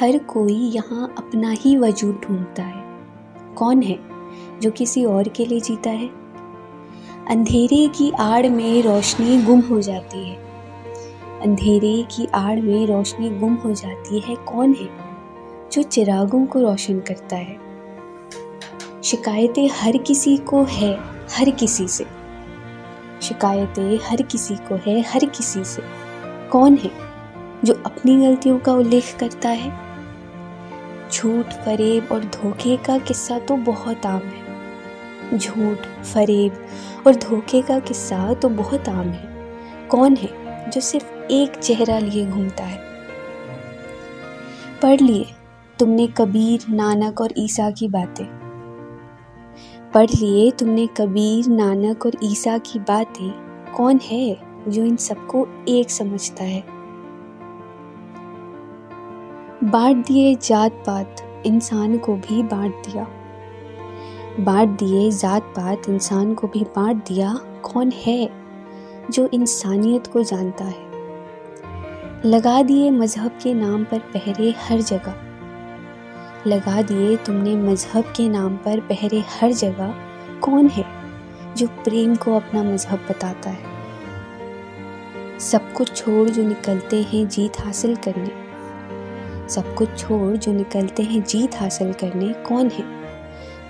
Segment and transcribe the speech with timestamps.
[0.00, 2.84] हर कोई यहाँ अपना ही वजूद ढूंढता है।
[3.54, 3.98] कौन है
[4.62, 6.06] जो किसी और के लिए जीता है?
[7.28, 10.36] अंधेरे की आड़ में रोशनी गुम हो जाती है।
[11.42, 14.88] अंधेरे की आड़ में रोशनी गुम हो जाती है कौन है
[15.72, 17.60] जो चिरागों को रोशन करता है?
[19.04, 20.98] शिकायतें हर किसी को है
[21.38, 22.04] हर किसी से।
[23.22, 25.82] शिकायतें हर किसी को है हर किसी से।
[26.48, 26.90] कौन है
[27.64, 29.89] जो अपनी गलतियों का उल्लेख करता है?
[31.14, 34.50] झूठ, फरेब और धोखे का किस्सा तो बहुत आम है।
[35.38, 36.66] झूठ, फरेब
[37.06, 39.28] और धोखे का किस्सा तो बहुत आम है।
[39.88, 42.80] कौन है जो सिर्फ़ एक चेहरा लिए घूमता है?
[44.82, 45.26] पढ़ लिए
[45.78, 48.24] तुमने कबीर, नानक और ईसा की बातें।
[49.94, 53.30] पढ़ लिए तुमने कबीर, नानक और ईसा की बातें।
[53.76, 54.36] कौन है
[54.68, 56.79] जो इन सबको एक समझता है?
[59.64, 63.06] बांट दिए जात पात इंसान को भी बांट दिया।
[64.40, 68.30] बांट दिए जात पात इंसान को भी बांट दिया कौन है
[69.10, 70.90] जो इंसानियत को जानता है?
[72.24, 75.14] लगा दिए मज़हब के नाम पर पहरे हर जगह।
[76.46, 79.94] लगा दिए तुमने मज़हब के नाम पर पहरे हर जगह
[80.40, 80.86] कौन है
[81.56, 83.64] जो प्रेम को अपना मज़हब बताता है?
[85.38, 88.49] सब कुछ छोड़ जो निकलते हैं जीत हासिल करने।
[89.50, 93.00] सब कुछ छोड़ जो निकलते हैं जीत हासिल करने, कौन है?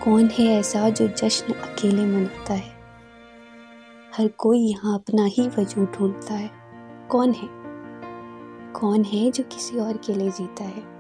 [0.05, 2.73] कौन है ऐसा जो जश्न अकेले मनाता है?
[4.17, 6.51] हर कोई यहाँ अपना ही वजूद ढूंढता है।
[7.11, 7.49] कौन है?
[8.73, 11.00] कौन है जो किसी और के लिए जीता है?